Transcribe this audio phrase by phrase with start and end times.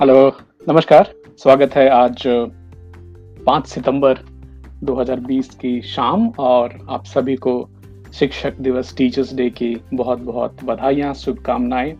[0.00, 0.36] Hello,
[0.68, 2.22] नमस्कार। स्वागत है आज
[3.46, 4.18] पाँच सितंबर
[4.84, 7.70] 2020 की शाम और आप सभी को
[8.14, 11.92] शिक्षक दिवस टीचर्स डे की बहुत बहुत बधाइयाँ, शुभकामनाएँ।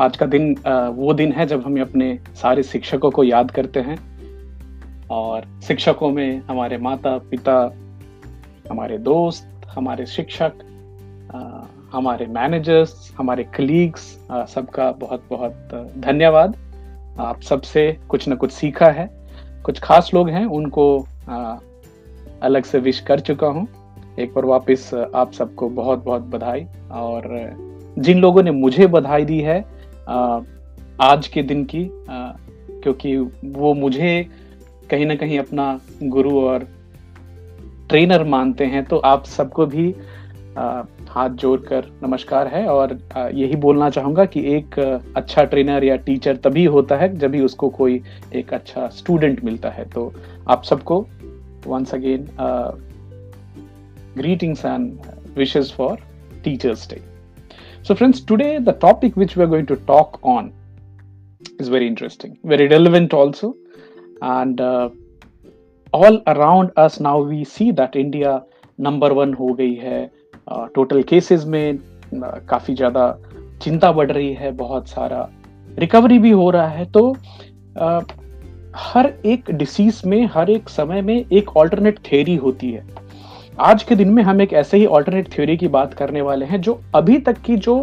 [0.00, 0.54] आज का दिन
[0.96, 3.98] वो दिन है जब हम अपने सारे शिक्षकों को याद करते हैं
[5.10, 7.56] और शिक्षकों में हमारे माता पिता
[8.70, 10.52] हमारे दोस्त, हमारे शिक्षक
[11.92, 14.02] हमारे मैनेजर्स हमारे कलीग्स
[14.48, 16.56] सबका बहुत बहुत धन्यवाद।
[17.20, 19.08] आप सबसे कुछ न कुछ सीखा है।
[19.64, 20.84] कुछ खास लोग हैं, उनको
[22.42, 23.66] अलग से विश कर चुका हूँ।
[24.18, 27.28] एक बार वापस आप सबको बहुत बहुत बधाई। और
[27.98, 29.60] जिन लोगों ने मुझे बधाई दी है
[31.00, 34.26] आज के दिन की क्योंकि वो मुझे
[34.90, 36.66] कहीं ना कहीं अपना गुरु और
[37.88, 39.94] ट्रेनर मानते हैं तो आप सबको भी
[40.56, 42.92] हाथ जोड़कर नमस्कार है और
[43.34, 44.78] यही बोलना चाहूँगा कि एक
[45.16, 48.00] अच्छा ट्रेनर या टीचर तभी होता है जब भी उसको कोई
[48.34, 50.12] एक अच्छा स्टूडेंट मिलता है। तो
[50.48, 51.00] आप सबको
[51.66, 52.26] once again
[54.16, 54.92] greetings and
[55.36, 55.98] wishes for
[56.44, 57.00] teachers day
[57.84, 60.52] so friends today the topic which we are going to talk on
[61.60, 63.56] is very interesting very relevant also
[64.24, 64.60] and
[65.94, 68.40] all around us now we see that India
[68.78, 71.78] number one हो गई है। Total cases में
[72.48, 73.16] काफ़ी ज़्यादा
[73.62, 75.28] चिंता बढ़ रही है बहुत सारा
[75.78, 77.14] रिकवरी भी हो रहा है। तो
[77.78, 78.00] आ,
[78.76, 82.84] हर एक डिसीज में हर एक समय में एक ऑल्टरनेट थ्योरी होती है।
[83.60, 86.60] आज के दिन में हम एक ऐसे ही ऑल्टरनेट थ्योरी की बात करने वाले हैं
[86.60, 87.76] जो अभी तक की जो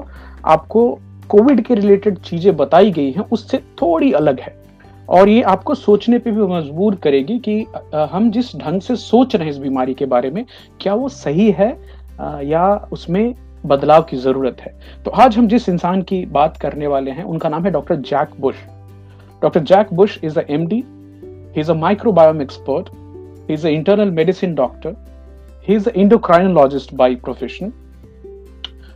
[0.45, 0.89] आपको
[1.29, 4.57] कोविड के रिलेटेड चीज़ें बताई गई हैं उससे थोड़ी अलग है।
[5.09, 7.61] और ये आपको सोचने पे भी मजबूर करेगी कि
[8.11, 10.43] हम जिस ढंग से सोच रहे हैं इस बीमारी के बारे में
[10.81, 11.71] क्या वो सही है
[12.21, 13.33] या उसमें
[13.65, 14.73] बदलाव की ज़रूरत है।
[15.05, 18.29] तो आज हम जिस इंसान की बात करने वाले हैं, उनका नाम है doctor Jack
[18.39, 18.55] Bush.
[19.41, 20.83] Doctor Jack Bush is a MD
[21.55, 22.89] he is a microbiome expert
[23.49, 24.95] he is a internal medicine doctor
[25.67, 27.71] he is a endocrinologist by profession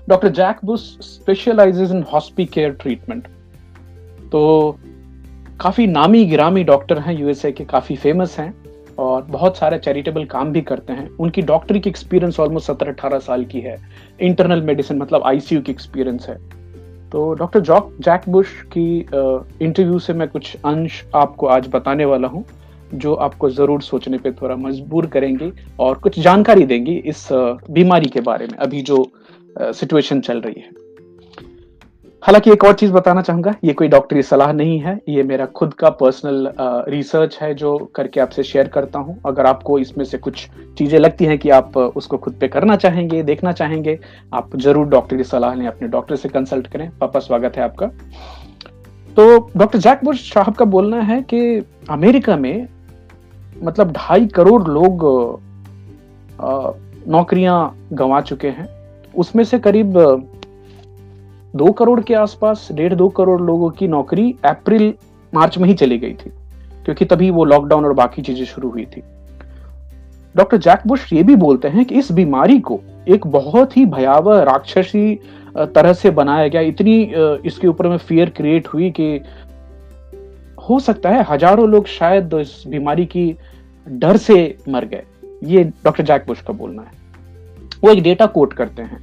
[0.09, 3.27] doctor Jack Bush specializes in hospice care treatment
[4.31, 4.77] तो
[5.59, 8.62] काफ़ी नामी गिरामी doctor हैं USA के काफ़ी famous हैं।
[8.99, 13.19] और बहुत सारे चैरिटेबल काम भी करते हैं। उनकी डॉक्टरी की एक्सपीरियंस ऑलमोस्ट सत्रह अठारह
[13.19, 13.77] साल की है।
[14.21, 16.37] इंटरनल मेडिसिन मतलब आईसीयू की एक्सपीरियंस है।
[17.11, 18.99] तो डॉक्टर जॉक जैक बुश की
[19.61, 22.43] इंटरव्यू से मैं कुछ अंश आपको आज बताने वाला हूँ,
[22.93, 28.21] जो आपको ज़रूर सोचने पे थोड़ा मजबूर करेंगे और कुछ जानकारी देंगी इस बीमारी के
[28.21, 29.05] बारे में, अभी जो
[29.55, 30.82] सिचुएशन चल रही है।
[32.23, 35.73] हालाँकि एक और चीज़ बताना चाहूँगा, ये कोई डॉक्टरी सलाह नहीं है, ये मेरा खुद
[35.73, 36.47] का पर्सनल
[36.89, 40.47] रिसर्च है जो करके आपसे शेयर करता हूँ। अगर आपको इसमें से कुछ
[40.77, 43.97] चीज़ें लगती हैं कि आप उसको खुद पे करना चाहेंगे, देखना चाहेंगे,
[44.33, 47.87] आप ज़रूर डॉक्टरी सलाह लें, अपने डॉक्टर से कंसल्ट करें। पापा, स्वागत है आपका।
[49.17, 52.67] तो डॉक्टर जैक बुश साहब का बोलना है कि अमेरिका में
[53.63, 55.03] मतलब ढाई करोड़ लोग
[57.07, 58.69] नौकरियाँ गंवा चुके हैं।
[59.13, 59.97] उसमें से करीब
[61.53, 64.93] दो करोड़ के आसपास, डेढ़ दो करोड़ लोगों की नौकरी अप्रैल,
[65.33, 66.29] मार्च में ही चली गई थी,
[66.85, 69.01] क्योंकि तभी वो लॉकडाउन और बाकी चीज़ें शुरू हुई थी।
[70.35, 74.41] डॉक्टर जैक बुश ये भी बोलते हैं कि इस बीमारी को एक बहुत ही भयावह,
[74.43, 75.19] राक्षसी
[75.55, 77.01] तरह से बनाया गया, इतनी
[77.45, 79.19] इसके ऊपर में फियर क्रिएट हुई कि
[80.59, 83.35] हो सकता है हज़ारों लोग शायद इस बीमारी की
[83.87, 84.35] डर से
[84.69, 85.03] मर गए।
[85.45, 87.01] ये डॉक्टर जैक बुश का बोलना है।
[87.83, 88.99] वो एक डेटा कोट करते हैं।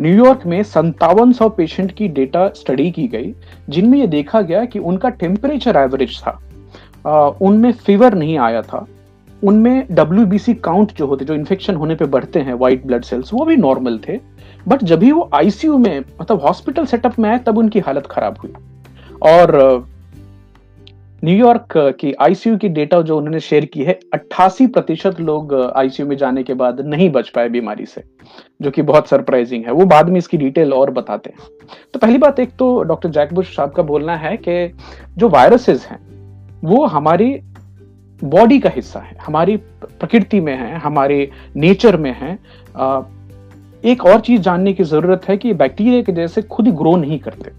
[0.00, 3.34] न्यूयॉर्क में संतावन सौ पेशेंट की डेटा स्टडी की गई,
[3.68, 8.86] जिनमें यह देखा गया कि उनका टेम्परेचर एवरेज था। उनमें फीवर नहीं आया था।
[9.44, 13.44] उनमें डब्ल्यूबीसी काउंट जो होते, जो इन्फेक्शन होने पे बढ़ते हैं व्हाइट ब्लड सेल्स वो
[13.44, 14.18] भी नॉर्मल थे।
[14.68, 18.36] बट जब भी वो आईसीयू में मतलब हॉस्पिटल सेटअप में आए, तब उनकी हालत खराब
[18.42, 18.52] हुई।
[19.22, 19.86] और
[21.24, 26.16] न्यूयॉर्क की आईसीयू की डेटा जो उन्होंने शेयर की है 88 प्रतिशत लोग आईसीयू में
[26.16, 28.02] जाने के बाद नहीं बच पाए बीमारी से,
[28.62, 32.18] जो कि बहुत सरप्राइजिंग है। वो बाद में इसकी डिटेल और बताते हैं। तो पहली
[32.18, 34.72] बात, एक तो डॉक्टर जैकबुश साहब का बोलना है कि
[35.16, 35.98] जो वायरसेस हैं,
[36.64, 37.34] वो हमारी
[38.24, 42.32] बॉडी का हिस्सा है, हमारी प्रकृति में है, हमारे नेचर में है।
[43.84, 47.18] एक और चीज़ जानने की ज़रूरत है कि बैक्टीरिया के जैसे खुद ही ग्रो नहीं
[47.18, 47.50] करते।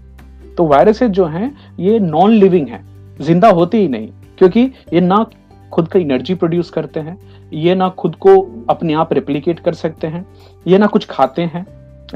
[0.54, 4.60] तो वायरसेस जो हैं, ये नॉन लिविंग है। ज़िंदा होते ही नहीं, क्योंकि
[4.92, 5.24] ये ना
[5.72, 7.18] खुद का एनर्जी प्रोड्यूस करते हैं,
[7.52, 10.24] ये ना खुद को अपने आप रेप्लीकेट कर सकते हैं,
[10.66, 11.66] ये ना कुछ खाते हैं,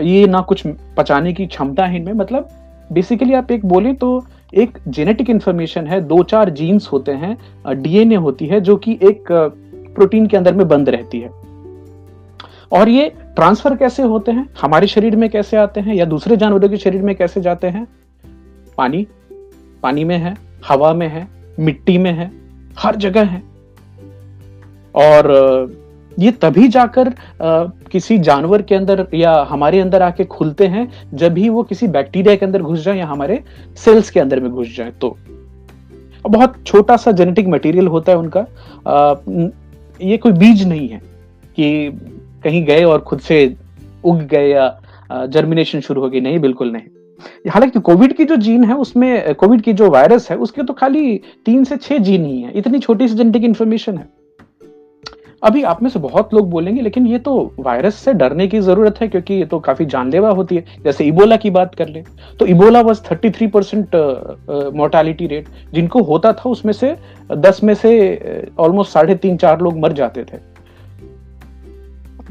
[0.00, 0.62] ये ना कुछ
[0.96, 2.48] पचाने की क्षमता है इनमें। मतलब
[2.90, 7.36] बेसिकली आप एक बोले तो एक जेनेटिक इंफॉर्मेशन है, दो चार जीन्स होते हैं
[7.82, 9.32] डीएनए होती है, जो कि एक
[9.94, 11.30] प्रोटीन के अंदर में बंद रहती है।
[12.72, 14.48] और ये ट्रांसफ़र कैसे होते हैं?
[14.60, 15.94] हमारे शरीर में कैसे आते हैं?
[15.94, 17.86] या दूसरे जानवरों के शरीर में कैसे जाते हैं?
[18.78, 19.06] पानी
[19.82, 20.34] पानी में है
[20.68, 21.26] हवा में है
[21.58, 22.30] मिट्टी में है
[22.78, 23.42] हर जगह है।
[24.94, 25.30] और
[26.18, 27.12] ये तभी जाकर
[27.92, 32.34] किसी जानवर के अंदर या हमारे अंदर आके खुलते हैं जब भी वो किसी बैक्टीरिया
[32.36, 33.42] के अंदर घुस जाए या हमारे
[33.76, 35.16] सेल्स के अंदर में घुस जाए तो।
[36.24, 38.40] बहुत छोटा सा जेनेटिक मटेरियल होता है उनका
[38.86, 39.14] आ,
[40.00, 40.98] ये कोई बीज नहीं है
[41.56, 41.90] कि
[42.44, 43.54] कहीं गए और खुद से
[44.04, 46.82] उग गए या जर्मिनेशन शुरू हो गई। नहीं बिल्कुल नहीं।
[47.50, 51.20] हालाँकि कोविड की जो जीन है, उसमें कोविड की जो वायरस है, उसके तो खाली
[51.46, 54.08] तीन से छह जीन ही है। इतनी छोटी सी जेनेटिक इंफॉर्मेशन है।
[55.42, 59.00] अभी आप में से बहुत लोग बोलेंगे, लेकिन ये तो वायरस से डरने की ज़रूरत
[59.00, 62.02] है, क्योंकि ये तो काफ़ी जानलेवा होती है। जैसे इबोला की बात कर ले
[62.40, 63.96] तो Ebola was thirty three percent
[64.74, 66.96] mortality rate जिनको होता था, उसमें से
[67.30, 70.51] दस में से ऑलमोस्ट साढ़े तीन चार लोग मर जाते थे।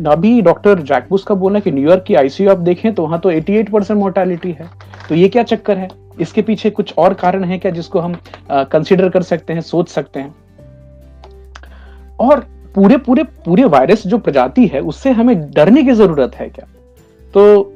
[0.07, 3.69] अभी डॉक्टर जैकबुस का बोलना कि न्यूयॉर्क की आईसीयू आप देखें तो वहाँ तो 88
[3.69, 4.69] परसेंट मोर्टालिटी है।
[5.09, 5.87] तो ये क्या चक्कर है?
[6.21, 8.15] इसके पीछे कुछ और कारण है क्या जिसको हम
[8.51, 10.35] कंसिडर कर सकते हैं, सोच सकते हैं?
[12.19, 12.39] और
[12.75, 16.67] पूरे पूरे पूरे वायरस जो प्रजाति है, उससे हमें डरने की ज़रूरत है क्या?
[17.33, 17.73] तो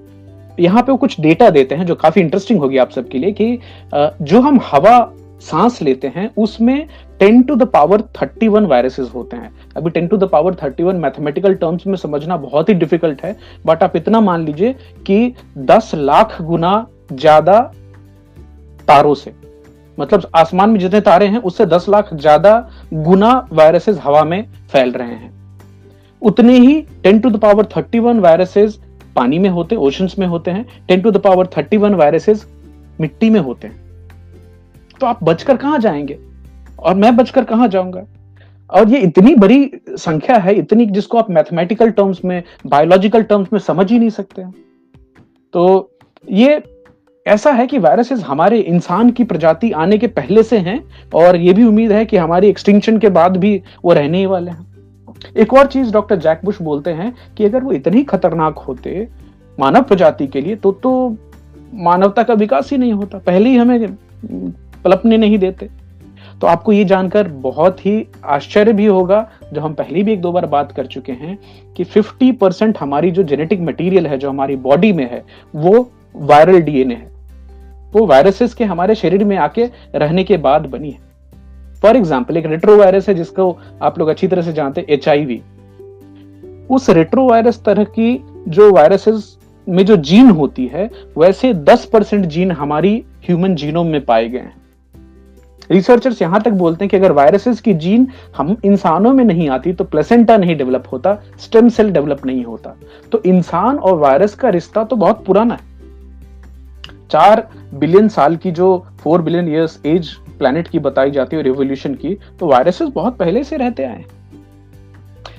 [0.60, 3.58] यहाँ पे वो कुछ डेटा देते हैं जो काफ़ी इंटरेस्टिंग होगी आप सबके लिए कि
[3.94, 5.12] जो हम हवा,
[5.42, 6.88] सांस लेते हैं, उसमें
[7.22, 11.54] 10 टू द पावर 31 वायरसेस होते हैं। अभी 10 to the power 31 mathematical
[11.54, 13.36] terms में समझना बहुत ही डिफ़िकल्ट है,
[13.66, 14.74] बट आप इतना मान लीजिए
[15.08, 17.60] कि 10 लाख गुना ज़्यादा
[18.88, 19.34] तारों से
[20.00, 24.92] मतलब आसमान में जितने तारे हैं, उससे 10 लाख ज़्यादा गुना वायरसेस हवा में फैल
[24.92, 25.34] रहे हैं।
[26.22, 28.80] उतने ही ten to the power 31 viruses
[29.16, 32.46] पानी में होते, ओशंस में होते हैं, ten to the power 31 viruses
[33.00, 33.84] मिट्टी में होते हैं।
[35.00, 36.35] तो आप बचकर कहाँ जाएँगे?
[36.80, 38.06] और मैं बचकर कहाँ जाऊँगा?
[38.70, 43.60] और ये इतनी बड़ी संख्या है, इतनी जिसको आप मैथमेटिकल टर्म्स में बायोलॉजिकल टर्म्स में
[43.62, 44.46] समझ ही नहीं सकते
[45.54, 45.92] तो
[46.26, 46.62] ये
[47.26, 50.80] ऐसा है कि वायरसेस हमारे इंसान की प्रजाति आने के पहले से हैं,
[51.16, 54.52] और ये भी उम्मीद है कि हमारी एक्सटिंक्शन के बाद भी वो रहने ही वाले
[54.52, 59.08] हैं। एक और चीज़ डॉक्टर जैक बुश बोलते हैं कि अगर वो इतनी खतरनाक होते
[59.58, 60.92] मानव प्रजाति के लिए तो तो
[61.74, 63.96] मानवता का विकास ही नहीं होता। पहले ही हमें
[64.84, 65.70] पलपने नहीं देते।
[66.42, 70.32] तो आपको ये जानकर बहुत ही आश्चर्य भी होगा जो हम पहले भी एक दो
[70.32, 71.38] बार बात कर चुके हैं
[71.78, 75.24] कि 50 परसेंट हमारी जो जेनेटिक मटेरियल है, जो हमारी बॉडी में है,
[75.56, 77.12] वो वायरल डीएनए है।
[77.94, 79.66] वो वायरसेस के हमारे शरीर में आके
[79.96, 81.00] रहने के बाद बनी है।
[81.82, 85.10] फॉर एग्ज़ाम्पल एक रेट्रो वायरस है जिसको आप लोग अच्छी तरह से जानते हैं एच
[86.72, 89.38] उस रेट्रो वायरस तरह की जो वायरसेस
[89.70, 94.40] में जो जीन होती है, वैसे 10 परसेंट जीन हमारी ह्यूमन जीनोम में पाए गए
[94.40, 94.65] हैं।
[95.72, 98.08] रिसर्चर्स यहाँ तक बोलते हैं कि अगर वायरसेस की जीन
[98.38, 102.76] हम इंसानों में नहीं आती तो प्लेसेंटा नहीं डेवलप होता स्टेम सेल डेवलप नहीं होता।
[103.12, 105.74] तो इंसान और वायरस का रिश्ता तो बहुत पुराना है।
[107.12, 111.94] चार बिलियन साल की जो four billion years age planet की बताई जाती है रिवोल्यूशन
[111.96, 114.04] की तो वायरसेस बहुत पहले से रहते आए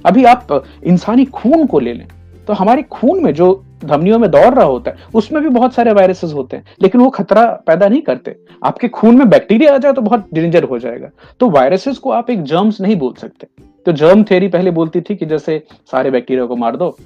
[0.06, 2.06] अभी आप इंसानी खून को ले लें
[2.46, 5.92] तो हमारे खून में जो धमनियों में दौड़ रहा होता है उसमें भी बहुत सारे
[5.92, 9.92] वायरसेस होते हैं लेकिन वो खतरा पैदा नहीं करते। आपके खून में बैक्टीरिया आ जाए
[9.92, 13.46] तो बहुत डेंजर हो जाएगा। तो वायरसेस को आप एक जर्म्स नहीं बोल सकते।
[13.86, 15.62] तो जर्म थेरी पहले बोलती थी कि जैसे
[15.92, 16.96] सारे बैक्टीरिया को मार दो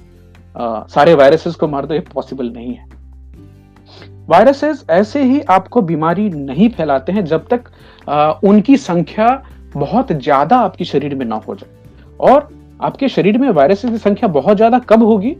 [0.55, 2.89] आ, सारे वायरसेस को मार दो ये पॉसिबल नहीं है।
[4.29, 7.63] वायरसेस ऐसे ही आपको बीमारी नहीं फैलाते हैं जब तक
[8.07, 9.27] आ, उनकी संख्या
[9.75, 11.69] बहुत ज़्यादा आपके शरीर में ना हो जाए।
[12.21, 12.47] और
[12.81, 15.35] आपके शरीर में वायरसेस की संख्या बहुत ज़्यादा कब होगी?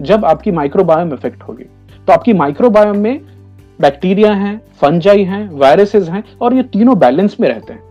[0.00, 1.64] जब आपकी माइक्रोबायोम इफ़ेक्ट होगी।
[2.06, 3.20] तो आपकी माइक्रोबायोम में
[3.80, 7.82] बैक्टीरिया हैं फंजाई हैं वायरसेस हैं और ये तीनों बैलेंस में रहते हैं।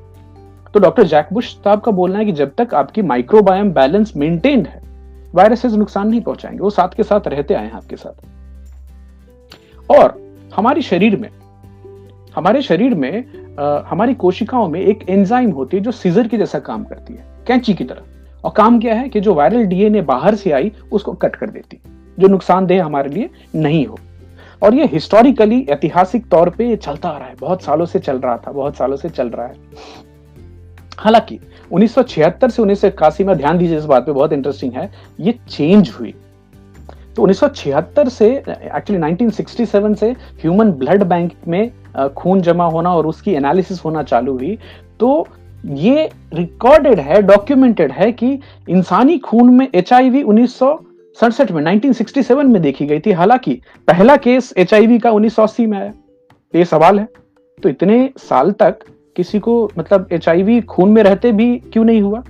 [0.74, 4.82] तो डॉक्टर जैकबुश साहब का बोलना है कि जब तक आपकी माइक्रोबायोम बैलेंस मेंटेन्ड है
[5.36, 8.26] वायरसेस नुकसान नहीं पहुंचाएँगे वो साथ के साथ रहते आए हैं आपके साथ।
[9.92, 11.30] और हमारे शरीर में
[12.36, 13.24] हमारे शरीर में
[13.60, 17.26] आ, हमारी कोशिकाओं में एक एंजाइम होती है जो सीजर की जैसा काम करती है
[17.48, 18.02] कैंची की तरह।
[18.44, 21.80] और काम क्या है कि जो वायरल डीएनए बाहर से आई उसको कट कर देती
[22.20, 24.00] जो नुकसानदेह हमारे लिए नहीं हो।
[24.64, 28.18] और ये हिस्टोरिकली ऐतिहासिक तौर पे ये चलता आ रहा है। बहुत सालों से चल
[28.18, 29.54] रहा था, बहुत सालों से चल रहा है।
[30.98, 31.40] हालाँकि
[31.72, 35.32] 1976 से उन्नीस सौ इक्यासी में, ध्यान दीजिए इस बात पे, बहुत इंटरेस्टिंग है, ये
[35.50, 36.14] चेंज हुई।
[37.16, 40.10] तो 1976 से एक्चुअली 1967 से
[40.42, 41.72] ह्यूमन ब्लड बैंक में
[42.18, 44.58] खून जमा होना और उसकी एनालिसिस होना चालू हुई।
[45.00, 45.28] तो
[45.66, 50.60] ये रिकॉर्डेड है डॉक्यूमेंटेड है कि इंसानी खून में एच आई वी उन्नीस
[51.18, 53.54] सड़सठ में 1967 में देखी गई थी। हालाँकि
[53.88, 55.92] पहला केस एच का 1980 में आया
[56.54, 57.08] ये सवाल है।
[57.64, 58.80] तो इतने साल तक
[59.16, 62.24] किसी को मतलब एच खून में रहते भी क्यों नहीं हुआ?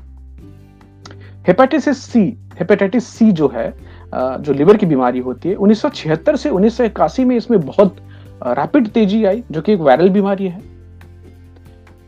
[1.47, 2.21] हेपेटाइटिस सी
[2.59, 3.73] हेपेटाइटिस सी जो है
[4.13, 7.95] जो लिवर की बीमारी होती है 1976 से उन्नीस सौ इक्यासी में इसमें बहुत
[8.43, 10.61] रैपिड तेज़ी आई, जो कि एक वायरल बीमारी है।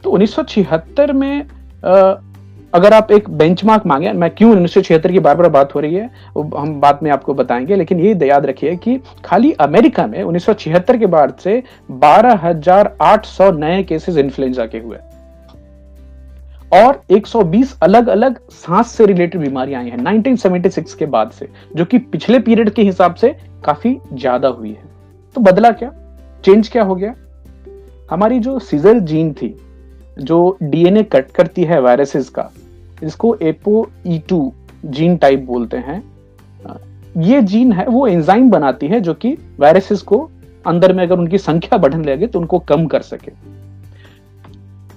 [0.04, 1.46] तो 1976 में
[2.74, 5.80] अगर आप एक बेंचमार्क मांगे मैं क्यों उन्नीस सौ छिहत्तर की बार बार बात हो
[5.80, 10.08] रही है वो हम बाद में आपको बताएँगे लेकिन ये याद रखिए कि खाली अमेरिका
[10.08, 14.98] में उन्नीस सौ छिहत्तर के बाद से 12,800 नए केसेस इन्फ्लुएंजा के हुए।
[16.72, 21.86] और 120 अलग अलग सांस से रिलेटेड बीमारियाँ आई हैं 1976 के बाद से जो
[21.86, 23.36] कि पिछले पीरियड के हिसाब से
[23.66, 24.84] काफ़ी ज़्यादा हुई है।
[25.36, 25.92] तो बदला क्या?
[26.46, 27.14] चेंज क्या हो गया?
[28.12, 29.56] हमारी जो सीजर जीन थी
[30.20, 32.50] जो डीएनए कट करती है वायरसेस का,
[33.04, 34.52] इसको apo E two
[34.86, 36.02] gene type बोलते हैं।
[37.20, 40.30] ये जीन है, वो एंजाइम बनाती है जो कि वायरसेस को
[40.66, 43.32] अंदर में अगर उनकी संख्या बढ़ने लगे तो उनको कम कर सके।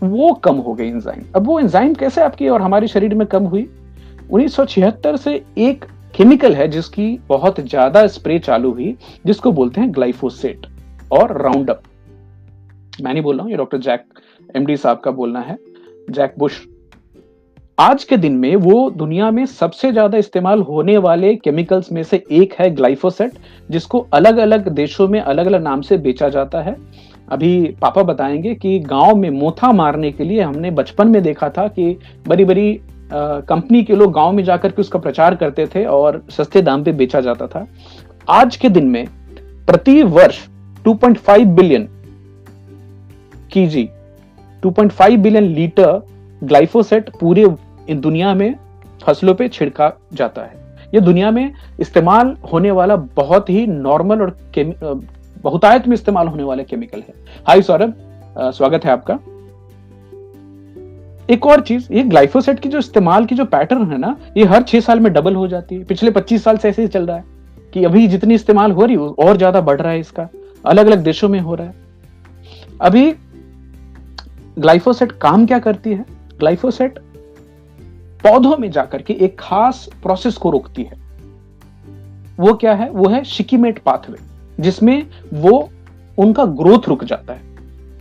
[0.03, 3.45] वो कम हो गई एंजाइम अब वो एंजाइम कैसे आपकी और हमारे शरीर में कम
[3.45, 3.69] हुई?
[4.31, 10.67] 1976 से एक केमिकल है जिसकी बहुत ज़्यादा स्प्रे चालू हुई, जिसको बोलते हैं ग्लाइफोसेट
[11.13, 11.83] और राउंड अप
[13.01, 14.05] मैं नहीं बोल रहा हूँ, ये डॉक्टर जैक
[14.55, 15.59] एमडी साहब का बोलना है,
[16.11, 16.61] जैक बुश।
[17.79, 22.23] आज के दिन में वो दुनिया में सबसे ज़्यादा इस्तेमाल होने वाले केमिकल्स में से
[22.33, 23.33] एक है ग्लाइफोसेट,
[23.71, 26.77] जिसको अलग अलग देशों में अलग अलग नाम से बेचा जाता है।
[27.29, 31.67] अभी पापा बताएँगे कि गाँव में मोथा मारने के लिए हमने बचपन में देखा था
[31.69, 31.97] कि
[32.29, 32.81] बड़ी बड़ी
[33.13, 36.93] कंपनी के लोग गाँव में जाकर के उसका प्रचार करते थे और सस्ते दाम पे
[36.93, 37.67] बेचा जाता था।
[38.31, 39.07] आज के दिन में
[39.67, 40.39] प्रति वर्ष
[40.85, 41.89] 2.5 बिलियन
[43.53, 43.89] की जी
[44.63, 46.03] 2.5 बिलियन लीटर
[46.43, 47.47] ग्लाइफोसेट पूरे
[47.91, 48.55] दुनिया में
[49.03, 50.61] फ़सलों पे छिड़का जाता है।
[50.95, 54.37] ये दुनिया में इस्तेमाल होने वाला बहुत ही नॉर्मल और
[55.45, 57.15] बहुतायत में इस्तेमाल होने वाले केमिकल है।
[57.49, 57.95] हाय सौरभ
[58.57, 59.19] स्वागत है आपका।
[61.29, 64.63] एक और चीज़, ये ग्लाइफोसेट की जो इस्तेमाल की जो पैटर्न है ना, ये हर
[64.63, 67.17] छह साल में डबल हो जाती है। पिछले पच्चीस साल से ऐसे ही चल रहा
[67.17, 67.25] है
[67.75, 70.29] कि अभी जितनी इस्तेमाल हो रही है और ज़्यादा बढ़ रहा है इसका।
[70.65, 71.75] अलग अलग देशों में हो रहा है।
[72.81, 73.15] अभी
[74.57, 76.05] ग्लाइफोसेट काम क्या करती है?
[76.39, 76.99] ग्लाइफोसेट
[78.25, 81.01] पौधों में जाकर के एक खास प्रोसेस को रोकती है।
[82.39, 82.91] वो क्या है?
[82.91, 84.19] वो है शिकीमेट पाथवे
[84.59, 85.69] जिसमें वो
[86.19, 87.41] उनका ग्रोथ रुक जाता है।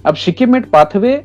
[0.06, 1.16] अब शिकिमेट पाथवे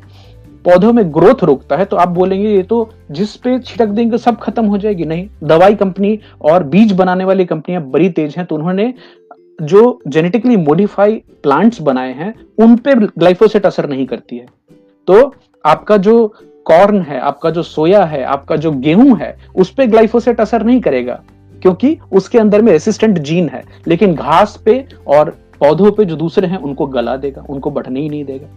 [0.65, 4.37] पौधों में ग्रोथ रोकता है तो आप बोलेंगे, ये तो जिस पे छिटक देंगे, सब
[4.37, 8.55] खत्म हो जाएगी। नहीं, दवाई कंपनी और बीज बनाने वाली कंपनियाँ बड़ी तेज हैं तो
[8.55, 8.93] उन्होंने
[9.61, 14.45] जो जेनेटिकली मॉडिफाई प्लांट्स बनाए हैं, उन पे ग्लाइफोसेट असर नहीं करती है।
[15.07, 15.35] तो
[15.65, 16.33] आपका जो
[16.65, 20.81] कॉर्न है, आपका जो सोया है, आपका जो गेहूँ है, उस पर ग्लाइफोसेट असर नहीं
[20.81, 21.23] करेगा,
[21.61, 26.47] क्योंकि उसके अंदर में रेसिस्टेंट जीन है। लेकिन घास पे और पौधों पे जो दूसरे
[26.47, 28.47] हैं, उनको गला देगा, उनको बढ़ने ही नहीं देगा।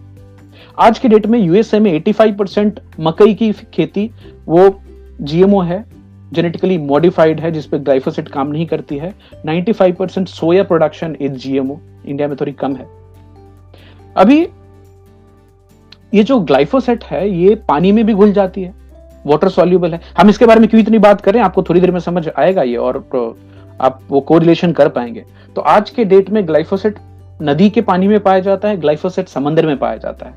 [0.79, 4.11] आज के डेट में यूएसए में 85 परसेंट मकई की खेती,
[4.47, 4.81] वो
[5.21, 5.85] जीएमओ है
[6.33, 9.15] जेनेटिकली मॉडिफाइड है जिसपे ग्लाइफोसेट काम नहीं करती है।
[9.45, 12.87] 95 percent soya production is GMO India में थोड़ी कम है।
[14.17, 14.47] अभी
[16.13, 18.73] ये जो ग्लाइफोसेट है, ये पानी में भी घुल जाती है।
[19.25, 21.39] वाटर सॉल्यूबल है। हम इसके बारे में क्यों इतनी बात करें?
[21.41, 23.35] आपको थोड़ी देर में समझ आएगा ये और
[23.81, 25.23] आप वो कोरिलेशन कर पाएँगे।
[25.55, 26.99] तो आज के डेट में ग्लाइफोसेट
[27.41, 30.33] नदी के पानी में पाया जाता है ग्लाइफोसेट समंदर में पाया जाता है।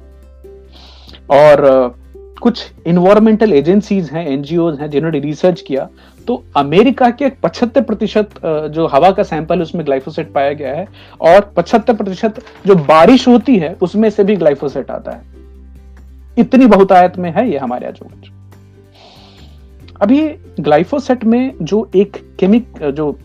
[1.31, 1.95] और
[2.43, 5.89] कुछ इन्वायरमेंटल एजेंसीज हैं एनजीओ हैं, जिन्होंने रिसर्च किया।
[6.27, 10.89] तो अमेरिका के पचहत्तर प्रतिशत जो हवा का सैंपल उसमें ग्लाइफोसेट पाया गया है।
[11.21, 15.34] और पचहत्तर प्रतिशत जो बारिश होती है, उसमें से भी ग्लाइफोसेट आता है।
[16.37, 18.33] इतनी बहुतायत में है ये हमारे यहाँ
[20.03, 20.21] अभी
[20.61, 23.19] ग्लाइफोसेट में जो एक केमिक जो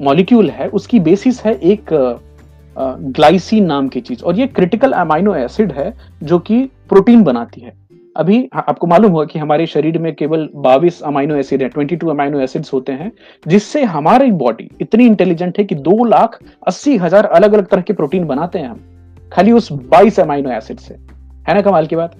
[0.00, 1.90] मॉलिक्यूल है, उसकी बेसिस है एक
[2.76, 5.92] ग्लाइसिन नाम की चीज़। और ये क्रिटिकल अमाइनो एसिड है
[6.22, 7.72] जो कि प्रोटीन बनाती है।
[8.16, 12.08] अभी आपको मालूम होगा कि हमारे शरीर में केवल बाईस अमाइनो एसिड है ट्वेंटी टू
[12.08, 13.10] अमाइनो एसिड्स होते हैं,
[13.46, 17.92] जिससे हमारी बॉडी इतनी इंटेलिजेंट है कि दो लाख अस्सी हज़ार अलग अलग तरह के
[17.92, 18.80] प्रोटीन बनाते हैं हम।
[19.32, 20.94] खाली उस बाईस अमाइनो एसिड से।
[21.48, 22.16] है ना कमाल की बात?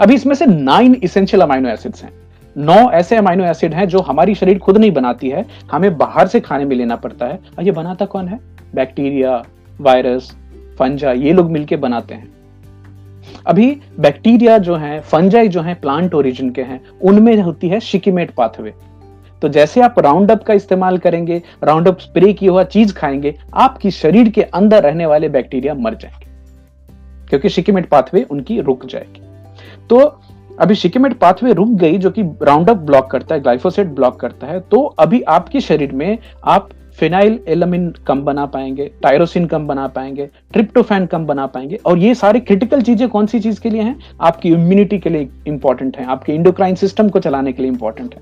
[0.00, 2.10] अभी इसमें से नाइन इसेंशियल अमाइनो एसिड्स हैं।
[2.56, 6.40] नौ ऐसे अमाइनो एसिड हैं जो हमारी शरीर खुद नहीं बनाती है, हमें बाहर से
[6.40, 8.40] खाने में लेना पड़ता है। और ये बनाता कौन है?
[8.74, 9.44] बैक्टीरिया
[9.80, 10.36] वायरस
[10.78, 12.28] फंजा ये लोग मिलके बनाते हैं।
[13.46, 18.30] अभी बैक्टीरिया जो है फंजाई जो है प्लांट ओरिजिन के हैं, उनमें होती है शिकीमेट
[18.30, 18.74] पाथवे
[19.42, 23.34] तो जैसे आप राउंड अप का इस्तेमाल करेंगे राउंड अप स्प्रे किया हुआ चीज़ खाएँगे,
[23.54, 26.26] आपकी शरीर के अंदर रहने वाले बैक्टीरिया मर जाएँगे।
[27.28, 29.27] क्योंकि शिकीमेट पाथवे उनकी रुक जाएगी।
[29.90, 29.98] तो
[30.58, 34.46] अभी शिकेमेट पाथवे रुक गई जो कि राउंड अप ब्लॉक करता है ग्लाइफोसेट ब्लॉक करता
[34.46, 36.68] है तो अभी आपके शरीर में आप
[36.98, 42.14] फिनाइल एलमिन कम बना पाएँगे टायरोसिन कम बना पाएँगे ट्रिप्टोफैन कम बना पाएँगे, और ये
[42.14, 43.98] सारी क्रिटिकल चीज़ें कौन सी चीज़ के लिए हैं?
[44.20, 48.20] आपकी इम्यूनिटी के लिए इंपॉर्टेंट है, आपके इंडोक्राइन सिस्टम को चलाने के लिए इंपॉर्टेंट है।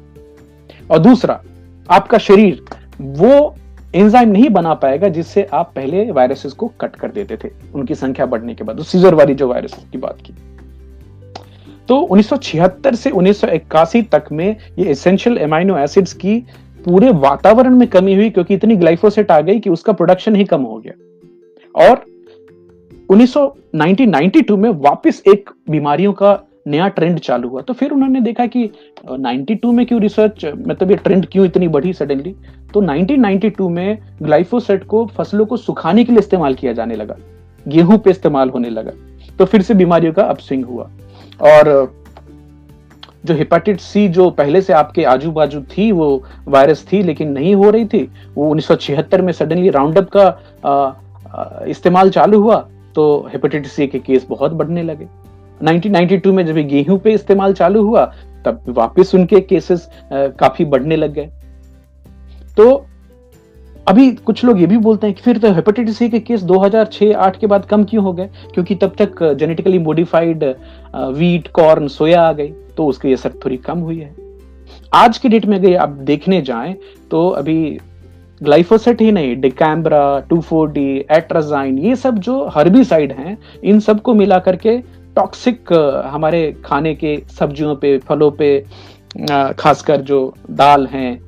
[0.91, 1.41] और दूसरा,
[1.89, 2.63] आपका शरीर
[3.01, 3.55] वो
[3.95, 8.27] एंजाइम नहीं बना पाएगा जिससे आप पहले वायरसेस को कट कर देते थे, उनकी संख्या
[8.27, 10.35] बढ़ने के बाद सीजर वाली जो वायरस की बात की।
[11.89, 16.39] तो 1976 से 1981 तक में ये एसेंशियल एमाइनो एसिड्स की
[16.85, 20.63] पूरे वातावरण में कमी हुई क्योंकि इतनी ग्लाइफोसेट आ गई कि उसका प्रोडक्शन ही कम
[20.63, 20.93] हो गया।
[21.75, 22.05] और
[23.11, 28.71] 1992 में वापस एक बीमारियों का नया ट्रेंड चालू हुआ। तो फिर उन्होंने देखा कि
[29.11, 32.35] 92 में क्यों रिसर्च मतलब ये ट्रेंड क्यों इतनी बढ़ी सडनली
[32.75, 37.17] तो 1992 में ग्लाइफोसेट को फ़सलों को सुखाने के लिए इस्तेमाल किया जाने लगा।
[37.69, 38.93] गेहूँ पे इस्तेमाल होने लगा।
[39.39, 40.91] तो फिर से बीमारियों का अपस्विंग हुआ।
[41.41, 41.95] और,
[43.25, 47.55] जो हेपाटाइटिस सी जो पहले से आपके आजू बाजू थी, वो वायरस थी, लेकिन नहीं
[47.55, 48.03] हो रही थी,
[48.35, 52.57] वो 1976 में सडनली राउंडअप का इस्तेमाल चालू हुआ
[52.95, 55.07] तो हेपेटाइटिस सी के केस बहुत बढ़ने लगे।
[55.61, 58.05] 1992 में जब गेहूँ पे इस्तेमाल चालू हुआ,
[58.45, 61.29] तब वापस उनके केसेस काफ़ी बढ़ने लग गए।
[62.57, 62.87] तो
[63.89, 67.37] अभी कुछ लोग ये भी बोलते हैं कि फिर तो हेपेटाइटिस सी के केस 2006-8
[67.37, 68.29] के बाद कम क्यों हो गए?
[68.55, 70.45] क्योंकि तब तक genetically modified
[71.17, 74.15] wheat corn soya आ गई तो उसकी असर थोड़ी कम हुई है।
[74.95, 76.75] आज के डेट में अगर आप देखने जाएँ
[77.11, 77.79] तो अभी
[78.41, 84.39] ग्लाइफोसेट ही नहीं डिकैम्ब्रा टू फोर्टी एट्राजाइन ये सब जो हर्बीसाइड हैं, इन सबको मिला
[84.39, 84.79] करके
[85.17, 85.73] टॉक्सिक
[86.07, 88.65] हमारे खाने के सब्जियों पे, फलों पे
[89.59, 91.19] खासकर जो दाल हैं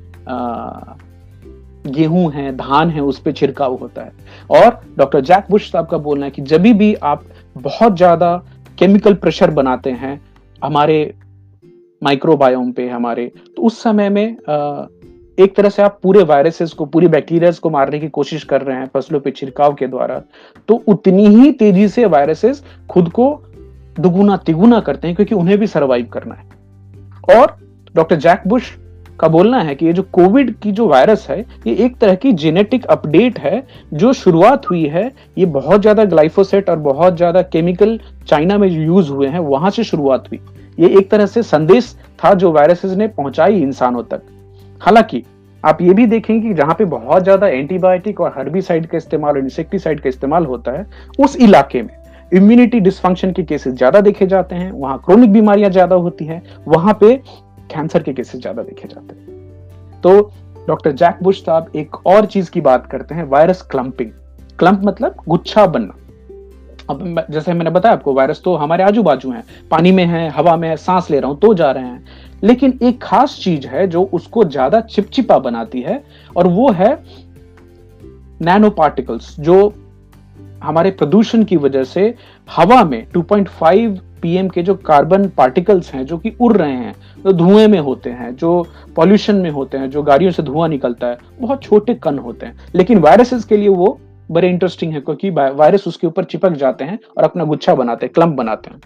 [1.89, 4.11] गेहूँ है, धान है, उस पर छिड़काव होता है।
[4.51, 7.23] और डॉक्टर जैक बुश साहब का बोलना है कि जब भी आप
[7.55, 8.35] बहुत ज़्यादा
[8.77, 10.19] केमिकल प्रेशर बनाते हैं,
[10.61, 11.13] हमारे
[12.01, 14.37] माइक्रोबायोम पे, हमारे तो उस समय में
[15.37, 18.77] एक तरह से आप पूरे वायरसेस को, पूरी बैक्टीरियाज को मारने की कोशिश कर रहे
[18.77, 20.21] हैं फ़सलों पे छिड़काव के द्वारा
[20.69, 23.31] तो उतनी ही तेज़ी से वायरसेस खुद को
[23.99, 26.47] दुगुना तिगुना करते हैं क्योंकि उन्हें भी सरवाइव करना है।
[27.31, 27.55] और
[27.95, 28.71] डॉक्टर जैक बुश
[29.19, 32.31] का बोलना है कि ये जो कोविड की जो वायरस है, ये एक तरह की
[32.33, 37.99] जेनेटिक अपडेट है, जो शुरुआत हुई है, ये बहुत ज़्यादा ग्लाइफोसेट और बहुत ज़्यादा केमिकल
[38.27, 40.39] चाइना में यूज़ हुए हैं, वहाँ से शुरुआत हुई।
[40.79, 44.21] ये एक तरह से संदेश था जो वायरसेस ने पहुंचाई इंसानों तक।
[44.81, 45.23] हालाँकि,
[45.63, 49.39] आप ये भी देखेंगे कि जहाँ पे बहुत ज़्यादा एंटीबायोटिक और हर्बिसाइड का इस्तेमाल और
[49.39, 50.85] इंसेक्टिसाइड का इस्तेमाल होता है,
[51.19, 51.97] उस इलाके में
[52.31, 56.97] इम्यूनिटी डिस्फंक्शन के केसेस ज़्यादा देखे जाते हैं, वहाँ क्रोनिक बीमारियाँ ज़्यादा होती हैं, वहाँ
[56.99, 57.13] पे
[57.71, 60.31] कैंसर के केसेस ज़्यादा देखे जाते हैं। तो
[60.67, 64.11] डॉक्टर जैक बुश साहब एक और चीज़ की बात करते हैं, वायरस क्लंपिंग।
[64.59, 65.95] क्लंप मतलब गुच्छा बनना।
[66.89, 70.55] अब जैसे मैंने बताया आपको, वायरस तो हमारे आजू बाजू है, पानी में है, हवा
[70.57, 72.05] में है, सांस ले रहा हूँ तो जा रहे हैं।
[72.43, 76.03] लेकिन एक खास चीज़ है जो उसको ज़्यादा चिपचिपा बनाती है,
[76.37, 76.91] और वो है
[78.41, 79.73] नैनो पार्टिकल्स जो
[80.63, 82.13] हमारे प्रदूषण की वजह से
[82.49, 87.31] हवा में 2.5 पीएम के जो कार्बन पार्टिकल्स हैं, जो कि उड़ रहे हैं, जो
[87.31, 91.17] धुएँ में होते हैं, जो पॉल्यूशन में होते हैं, जो गाड़ियों से धुआँ निकलता है,
[91.39, 93.99] बहुत छोटे कण होते हैं। लेकिन वायरसेस के लिए वो
[94.31, 98.13] बड़े इंटरेस्टिंग है, क्योंकि वायरस उसके ऊपर चिपक जाते हैं और अपना गुच्छा बनाते हैं
[98.13, 98.81] क्लम्प बनाते हैं।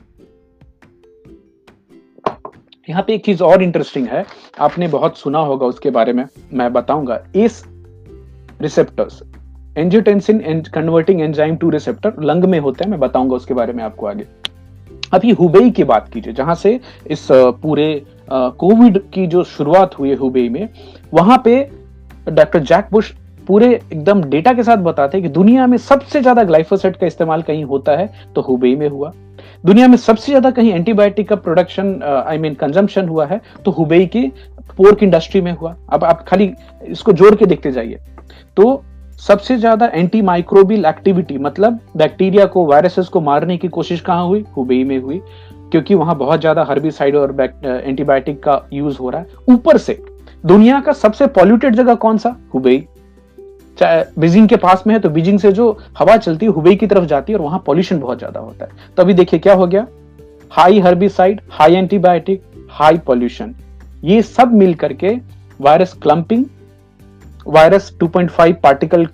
[2.89, 4.25] यहाँ पे एक चीज़ और इंटरेस्टिंग है,
[4.59, 7.63] आपने बहुत सुना होगा उसके बारे में, मैं बताऊँगा। इस
[8.61, 9.21] receptors
[9.77, 14.05] angiotensin converting enzyme two receptor lung में होते हैं, मैं बताऊँगा उसके बारे में आपको
[14.05, 14.25] आगे।
[15.13, 20.47] अभी हुबई की बात कीजिए, जहाँ से इस पूरे कोविड की जो शुरुआत हुई हुबई
[20.49, 20.67] में,
[21.13, 21.55] वहाँ पे
[22.27, 23.13] डॉक्टर जैक बुश
[23.47, 27.41] पूरे एकदम डेटा के साथ बताते हैं कि दुनिया में सबसे ज़्यादा ग्लाइफोसेट का इस्तेमाल
[27.41, 29.11] कहीं होता है तो हुबई में हुआ।
[29.65, 34.05] दुनिया में सबसे ज़्यादा कहीं एंटीबायोटिक का प्रोडक्शन आई मीन कंजम्पशन हुआ है तो हुबई
[34.05, 34.25] की
[34.77, 36.51] पोर्क इंडस्ट्री में हुआ। अब आप खाली
[36.83, 37.99] इसको जोड़ के देखते जाइए।
[38.57, 38.83] तो
[39.19, 44.43] सबसे ज़्यादा एंटी माइक्रोबियल एक्टिविटी मतलब बैक्टीरिया को वायरसेस को मारने की कोशिश कहाँ हुई?
[44.57, 45.21] हुबई में हुई,
[45.71, 49.97] क्योंकि वहाँ बहुत ज़्यादा हर्बिसाइड और एंटीबायोटिक का यूज़ हो रहा है। ऊपर से,
[50.45, 52.35] दुनिया का सबसे पॉल्यूटेड जगह कौन सा?
[52.53, 52.83] हुबई।
[53.77, 56.87] चाहे बीजिंग के पास में है तो बीजिंग से जो हवा चलती है, हुबेई की
[56.87, 59.67] तरफ़ जाती है, और वहाँ पॉल्यूशन बहुत ज़्यादा होता है। तो अभी देखिए क्या हो
[59.67, 59.85] गया?
[60.51, 63.55] High herbicide high antibiotic high pollution
[64.03, 65.15] ये सब मिल करके
[65.59, 66.45] वायरस क्लंपिंग
[67.47, 69.07] वायरस 2.5 पार्टिकल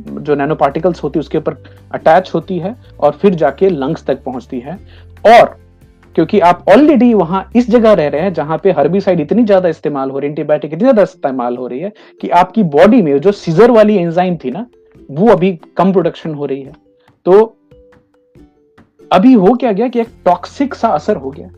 [0.00, 1.62] जो नैनो पार्टिकल्स होती है, उसके ऊपर
[1.94, 4.78] अटैच होती है और फिर जाके लंग्स तक पहुँचती है।
[5.28, 5.56] और
[6.16, 10.10] क्योंकि आप ऑलरेडी वहाँ इस जगह रह रहे हैं जहाँ पे हर्बिसाइड इतनी ज़्यादा इस्तेमाल
[10.10, 13.32] हो रही है एंटीबायोटिक इतनी ज़्यादा इस्तेमाल हो रही है कि आपकी बॉडी में जो
[13.32, 14.66] सीजर वाली एंजाइम थी ना,
[15.10, 16.72] वो अभी कम प्रोडक्शन हो रही है।
[17.26, 17.56] तो
[19.10, 21.48] अभी हो क्या गया कि एक टॉक्सिक सा असर हो गया,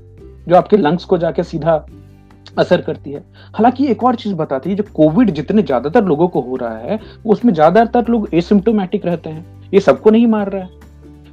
[0.48, 1.76] जो आपके लंग्स को जाके सीधा
[2.59, 3.20] असर करती है।
[3.54, 6.98] हालाँकि एक और चीज़ बताती है जो कोविड जितने ज़्यादातर लोगों को हो रहा है
[7.26, 10.85] उसमें ज़्यादातर लोग एसिम्टोमेटिक रहते हैं। ये सबको नहीं मार रहा है।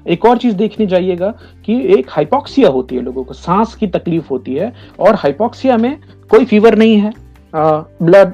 [0.06, 1.34] एक और चीज़ देखने जाइएगा
[1.66, 5.98] कि एक हाइपोक्सिया होती है लोगों को, सांस की तकलीफ़ होती है और हाइपोक्सिया में
[6.32, 7.14] कोई फीवर नहीं है।
[7.54, 8.34] ब्लड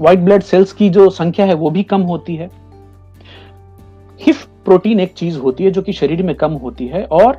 [0.00, 2.48] व्हाइट ब्लड सेल्स की जो संख्या है वो भी कम होती है।
[4.20, 7.38] हिफ प्रोटीन एक चीज़ होती है जो कि शरीर में कम होती है और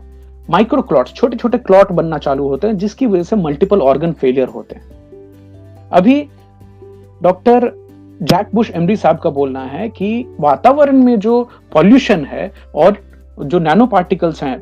[0.49, 4.47] माइक्रो क्लॉट छोटे छोटे क्लॉट बनना चालू होते हैं, जिसकी वजह से मल्टीपल ऑर्गन फेलियर
[4.47, 6.21] होते हैं। अभी
[7.23, 7.71] डॉक्टर
[8.21, 11.41] जैक बुश एमडी साहब का बोलना है कि वातावरण में जो
[11.73, 12.97] पॉल्यूशन है और
[13.39, 14.59] जो नैनो पार्टिकल्स हैं,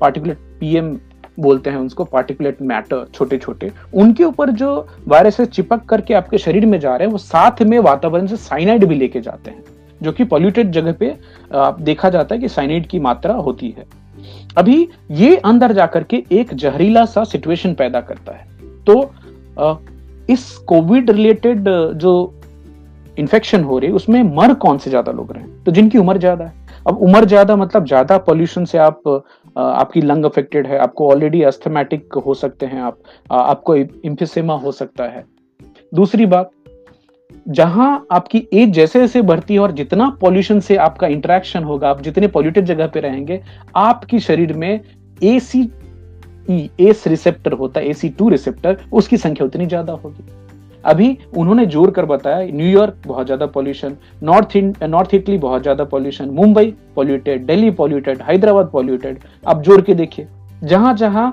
[0.00, 0.96] पार्टिकुलर पीएम
[1.40, 4.74] बोलते हैं उसको पार्टिकुलेट मैटर छोटे छोटे उनके ऊपर जो
[5.08, 8.84] वायरस चिपक करके आपके शरीर में जा रहे हैं, वो साथ में वातावरण से साइनाइड
[8.84, 9.62] भी लेके जाते हैं,
[10.00, 11.14] जो कि पॉल्यूटेड जगह पे
[11.54, 13.99] आप देखा जाता है कि साइनाइड की मात्रा होती है।
[14.58, 18.46] अभी ये अंदर जाकर के एक जहरीला सा सिचुएशन पैदा करता है।
[18.86, 19.00] तो
[20.28, 22.12] इस कोविड रिलेटेड जो
[23.18, 25.62] इन्फेक्शन हो रही है, उसमें मर कौन से ज़्यादा लोग रहे हैं?
[25.64, 29.08] तो जिनकी उम्र ज़्यादा है। अब उम्र ज़्यादा मतलब ज़्यादा पॉल्यूशन से आप
[29.56, 32.98] आपकी लंग अफेक्टेड है, आपको ऑलरेडी एस्थमेटिक हो सकते हैं आप
[33.30, 35.24] आपको इम्फिसेमा हो सकता है।
[35.92, 36.50] दूसरी बात
[37.50, 42.00] जहाँ आपकी एज जैसे जैसे बढ़ती है और जितना पॉल्यूशन से आपका इंटरेक्शन होगा, आप
[42.02, 43.40] जितने पॉल्यूटेड जगह पे रहेंगे,
[43.76, 44.80] आपकी शरीर में
[45.22, 45.70] ए सी
[46.80, 50.24] एस रिसेप्टर होता है ए सी टू रिसेप्टर उसकी संख्या उतनी ज़्यादा होगी।
[50.84, 56.30] अभी उन्होंने ज़ोर कर बताया न्यूयॉर्क बहुत ज़्यादा पॉल्यूशन नॉर्थ नॉर्थ इटली बहुत ज़्यादा pollution
[56.30, 60.26] Mumbai polluted Delhi polluted Hyderabad polluted आप ज़ोर के देखिए,
[60.62, 61.30] जहाँ जहाँ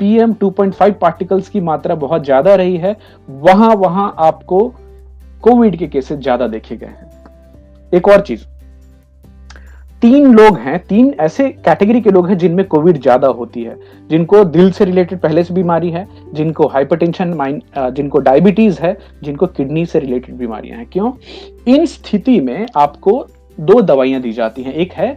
[0.00, 2.96] पीएम 2.5 पार्टिकल्स की मात्रा बहुत ज़्यादा रही है,
[3.28, 4.72] वहाँ वहाँ आपको
[5.42, 7.10] कोविड के केसेस ज़्यादा देखे गए हैं।
[7.92, 8.44] एक और चीज़।
[10.02, 13.76] तीन लोग हैं, तीन ऐसे कैटेगरी के लोग हैं जिनमें कोविड ज़्यादा होती है,
[14.10, 17.62] जिनको दिल से रिलेटेड पहले से बीमारी है, जिनको हाइपरटेंशन माइंड
[17.94, 21.12] जिनको डायबिटीज़ है, जिनको किडनी से रिलेटेड बीमारियाँ हैं। क्यों?
[21.68, 23.26] इन स्थिति में आपको
[23.58, 25.10] दो दवाइयाँ दी जाती हैं। एक है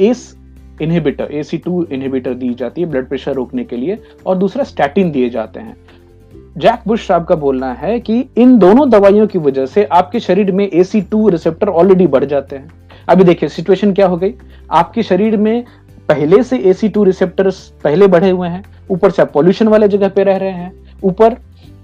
[0.00, 0.34] ACE
[0.82, 4.64] inhibitor A C two inhibitor दी जाती है ब्लड प्रेशर रोकने के लिए, और दूसरा
[4.64, 5.76] स्टैटिन दिए जाते हैं।
[6.56, 10.52] जैक बुश साहब का बोलना है कि इन दोनों दवाइयों की वजह से आपके शरीर
[10.52, 12.70] में A C two receptor already बढ़ जाते हैं।
[13.08, 14.34] अभी देखिए सिचुएशन क्या हो गई?
[14.70, 15.64] आपके शरीर में
[16.08, 19.88] पहले से ए सी टू रिसेप्टर्स पहले बढ़े हुए हैं। ऊपर से आप पॉल्यूशन वाले
[19.88, 20.72] जगह पे रह रहे हैं।
[21.04, 21.36] ऊपर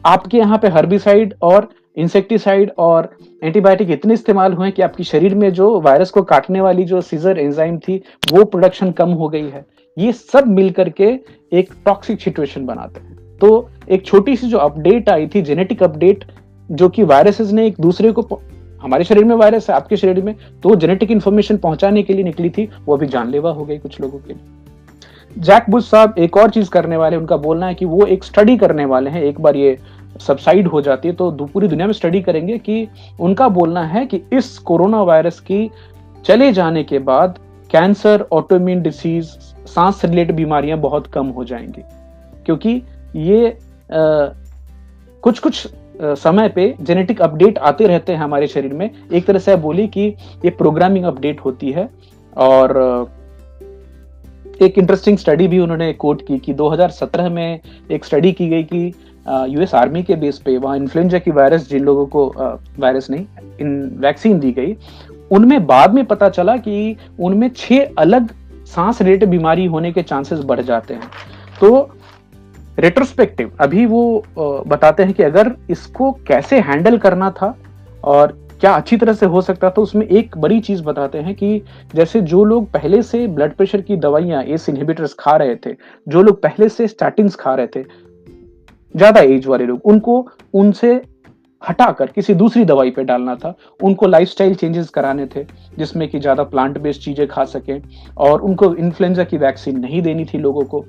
[0.06, 3.10] आपके यहाँ पे हर्बिसाइड और इंसेक्टिसाइड और
[3.44, 7.38] एंटीबायोटिक इतने इस्तेमाल हुए कि आपकी शरीर में जो वायरस को काटने वाली जो सीजर
[7.38, 8.02] एंजाइम थी,
[8.32, 9.64] वो प्रोडक्शन कम हो गई है।
[9.98, 11.18] ये सब मिलकर के
[11.52, 16.24] एक टॉक्सिक सिचुएशन बनाते हैं। तो एक छोटी सी जो अपडेट आई थी जेनेटिक अपडेट
[16.70, 18.40] जो कि वायरसेस ने एक दूसरे को
[18.82, 22.50] हमारे शरीर में वायरस है, आपके शरीर में तो जेनेटिक इन्फॉर्मेशन पहुँचाने के लिए निकली
[22.50, 26.50] थी, वो अभी जानलेवा हो गई कुछ लोगों के लिए। जैक बुश साहब एक और
[26.50, 29.56] चीज़ करने वाले, उनका बोलना है कि वो एक स्टडी करने वाले हैं, एक बार
[29.56, 29.76] ये
[30.20, 32.86] सबसाइड हो जाती है तो पूरी दुनिया में स्टडी करेंगे कि
[33.20, 35.70] उनका बोलना है कि इस कोरोना वायरस की
[36.24, 37.38] चले जाने के बाद
[37.70, 39.26] कैंसर ऑटोमिन डिसीज
[39.66, 41.82] सांस रिलेटेड बीमारियाँ बहुत कम हो जाएँगी,
[42.46, 42.82] क्योंकि
[43.16, 44.28] ये आ,
[45.22, 45.66] कुछ कुछ
[46.02, 50.06] समय पे जेनेटिक अपडेट आते रहते हैं हमारे शरीर में। एक तरह से बोली कि
[50.44, 51.88] ये प्रोग्रामिंग अपडेट होती है
[52.36, 53.10] और
[54.62, 58.92] एक इंटरेस्टिंग स्टडी भी उन्होंने कोट की कि 2017 में एक स्टडी की गई कि
[59.54, 62.26] यूएस आर्मी के बेस पे वहाँ इन्फ्लुएंजा की वायरस जिन लोगों को
[62.78, 63.26] वायरस नहीं
[63.60, 64.76] इन वैक्सीन दी गई
[65.32, 68.30] उनमें बाद में पता चला कि उनमें छह अलग
[68.66, 71.02] सांस रिलेटेड बीमारी होने के चांसेस बढ़ जाते हैं।
[71.60, 71.90] तो
[72.78, 77.56] रेट्रोस्पेक्टिव अभी वो बताते हैं कि अगर इसको कैसे हैंडल करना था
[78.04, 81.62] और क्या अच्छी तरह से हो सकता था, उसमें एक बड़ी चीज़ बताते हैं कि
[81.94, 85.74] जैसे जो लोग पहले से ब्लड प्रेशर की दवाइयाँ एस इनहिबिटर्स खा रहे थे,
[86.06, 87.82] जो लोग पहले से स्टैटिन खा रहे थे,
[88.94, 90.92] ज़्यादा एज वाले लोग, उनको, उनसे
[91.62, 95.44] हटाकर किसी दूसरी दवाई पे डालना था। उनको लाइफस्टाइल चेंजेस कराने थे,
[95.78, 97.80] जिसमें कि ज़्यादा प्लांट बेस्ड चीज़ें खा सकें
[98.16, 100.84] और उनको इन्फ्लुएंजा की वैक्सीन नहीं देनी थी लोगों को।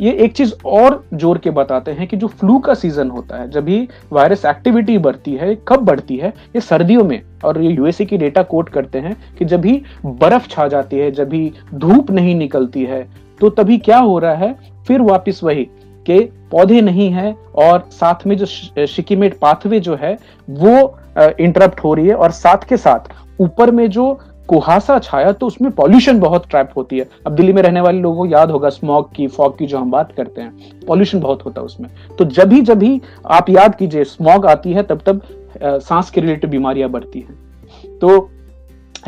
[0.00, 3.50] ये एक चीज़ और ज़ोर के बताते हैं कि जो फ्लू का सीज़न होता है,
[3.50, 8.04] जब भी वायरस एक्टिविटी बढ़ती है, कब बढ़ती है, ये सर्दियों में, और ये यूएसए
[8.04, 12.10] की डेटा कोट करते हैं कि जब भी बर्फ़ छा जाती है, जब भी धूप
[12.10, 13.02] नहीं निकलती है
[13.40, 14.54] तो तभी क्या हो रहा है,
[14.86, 15.64] फिर वापिस वही
[16.06, 16.18] के
[16.50, 18.46] पौधे नहीं है और साथ में जो
[18.86, 20.16] शिकीमेट पाथवे जो है,
[20.48, 20.98] वो
[21.40, 24.18] इंटरप्ट हो रही है और साथ के साथ ऊपर में जो
[24.50, 28.16] कुहासा छाया तो उसमें पॉल्यूशन बहुत ट्रैप होती है। अब दिल्ली में रहने वाले लोगों
[28.16, 31.60] को याद होगा स्मॉग की फॉग की जो हम बात करते हैं। पॉल्यूशन बहुत होता
[31.60, 35.22] है उसमें। तो जब भी जब भी आप याद कीजिए स्मॉग आती है तब तब
[35.62, 38.30] सांस के रिलेटेड बीमारियाँ बढ़ती हैं। तो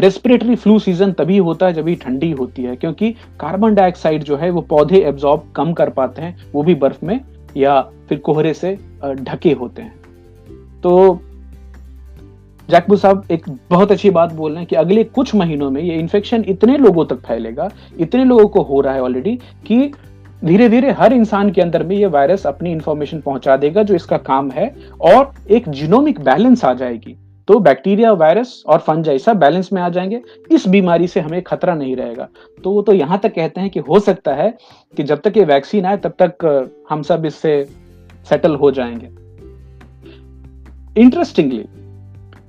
[0.00, 4.36] रेस्पिरेटरी फ्लू सीज़न तभी होता है जब भी ठंडी होती है, क्योंकि कार्बन डाइऑक्साइड जो
[4.36, 7.20] है, वो पौधे एब्जॉर्ब कम कर पाते हैं, वो भी बर्फ़ में
[7.56, 9.94] या फिर कोहरे से ढके होते हैं।
[10.82, 11.20] तो
[12.70, 15.94] जैकबू साहब, एक बहुत अच्छी बात बोल रहे हैं कि अगले कुछ महीनों में ये
[15.94, 19.92] इन्फेक्शन इतने लोगों तक फैलेगा, इतने लोगों को हो रहा है ऑलरेडी कि
[20.44, 24.16] धीरे धीरे हर इंसान के अंदर में ये वायरस अपनी इंफॉर्मेशन पहुँचा देगा जो इसका
[24.16, 27.16] काम है और एक जीनोमिक बैलेंस आ जाएगी।
[27.48, 30.20] तो बैक्टीरिया वायरस और फंजाई सब बैलेंस में आ जाएँगे।
[30.50, 32.28] इस बीमारी से हमें खतरा नहीं रहेगा।
[32.64, 34.54] तो वो तो यहाँ तक कहते हैं कि हो सकता है
[34.96, 37.68] कि जब तक ये वैक्सीन आए, तब तक, हम सब इससे
[38.28, 39.08] सेटल हो जाएँगे।
[41.00, 41.64] इंटरेस्टिंगली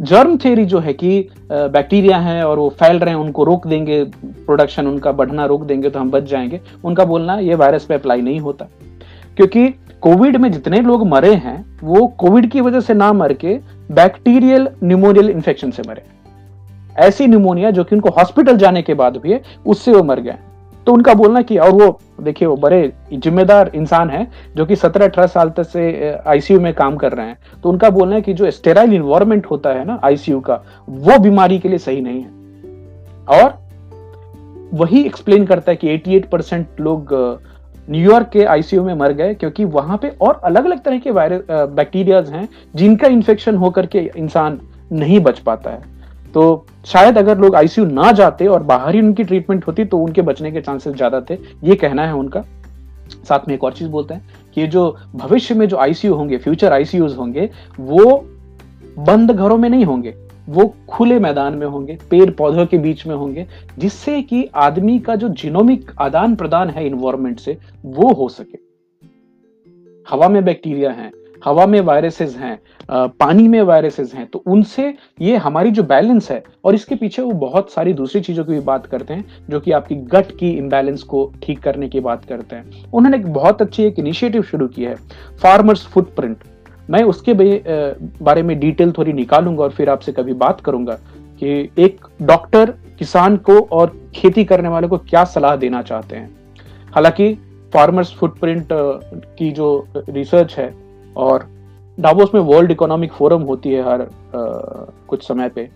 [0.03, 4.03] जर्म थ्योरी जो है कि बैक्टीरिया है और वो फैल रहे हैं, उनको रोक देंगे
[4.25, 8.21] प्रोडक्शन उनका बढ़ना रोक देंगे तो हम बच जाएँगे। उनका बोलना ये वायरस पे अप्लाई
[8.21, 8.65] नहीं होता।
[9.37, 9.67] क्योंकि
[10.01, 13.59] कोविड में जितने लोग मरे हैं, वो कोविड की वजह से ना मर के
[13.91, 16.03] बैक्टीरियल न्यूमोनियल इन्फेक्शन से मरे।
[16.97, 20.35] ऐसी न्यूमोनिया जो कि उनको हॉस्पिटल जाने के बाद भी है, उससे वो मर गए।
[20.85, 25.05] तो उनका बोलना कि, और वो, देखिए, वो बड़े जिम्मेदार इंसान है, जो कि सत्रह
[25.05, 28.33] अठारह साल तक से आईसीयू में काम कर रहे हैं। तो उनका बोलना है कि
[28.33, 32.29] जो स्टेराइल इन्वायरमेंट होता है ना आईसीयू का, वो बीमारी के लिए सही नहीं है।
[33.29, 33.63] और
[34.73, 37.09] वही एक्सप्लेन करता है कि 88 परसेंट लोग
[37.89, 41.41] न्यूयॉर्क के आईसीयू में मर गए, क्योंकि वहाँ पे और अलग अलग तरह के वायरस
[41.51, 44.59] बैक्टीरियाज हैं, जिनका इन्फेक्शन होकर के इंसान
[44.91, 45.81] नहीं बच पाता है।
[46.33, 50.21] तो शायद अगर लोग आईसीयू ना जाते और बाहर ही उनकी ट्रीटमेंट होती तो उनके
[50.21, 52.43] बचने के चांसेस ज़्यादा थे। ये कहना है उनका।
[53.23, 56.73] साथ में एक और चीज़ बोलते हैं कि जो भविष्य में जो आईसीयू होंगे फ्यूचर
[56.73, 58.25] आईसीयू होंगे, वो
[58.97, 60.15] बंद घरों में नहीं होंगे।
[60.49, 63.45] वो खुले मैदान में होंगे, पेड़ पौधों के बीच में होंगे,
[63.79, 68.57] जिससे कि आदमी का जो जिनोमिक आदान प्रदान है इन्वायरमेंट से, वो हो सके।
[70.07, 71.11] हवा में बैक्टीरिया हैं
[71.43, 76.43] हवा में वायरसेस हैं पानी में वायरसेस हैं तो उनसे ये हमारी जो बैलेंस है,
[76.65, 79.71] और इसके पीछे वो बहुत सारी दूसरी चीज़ों की भी बात करते हैं, जो कि
[79.71, 83.83] आपकी गट की इम्बैलेंस को ठीक करने की बात करते हैं। उन्होंने एक बहुत अच्छी
[83.83, 84.95] एक इनिशिएटिव शुरू की है
[85.41, 86.43] फार्मर्स फुटप्रिंट
[86.89, 90.93] मैं उसके बारे में डिटेल थोड़ी निकालूँगा और फिर आपसे कभी बात करूँगा
[91.41, 96.29] कि एक डॉक्टर किसान को और खेती करने वाले को क्या सलाह देना चाहते हैं।
[96.93, 97.33] हालाँकि
[97.73, 98.67] फार्मर्स फुटप्रिंट
[99.37, 100.67] की जो रिसर्च है
[101.17, 101.47] और
[101.99, 104.07] डाबोस में वर्ल्ड इकोनॉमिक फोरम होती है हर आ,
[105.07, 105.69] कुछ समय पे।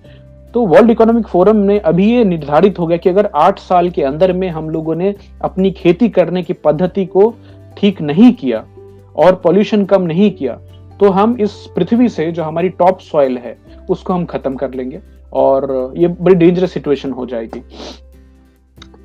[0.53, 4.03] तो वर्ल्ड इकोनॉमिक फोरम ने अभी ये निर्धारित हो गया कि अगर आठ साल के
[4.03, 7.33] अंदर में हम लोगों ने अपनी खेती करने की पद्धति को
[7.77, 8.65] ठीक नहीं किया
[9.15, 10.59] और पॉल्यूशन कम नहीं किया
[10.99, 13.57] तो हम इस पृथ्वी से जो हमारी टॉप सॉइल है
[13.89, 14.99] उसको हम खत्म कर लेंगे
[15.33, 17.63] और ये बड़ी डेंजरस सिचुएशन हो जाएगी।